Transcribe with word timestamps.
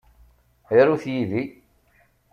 Arut 0.77 1.03
yid-i. 1.11 1.43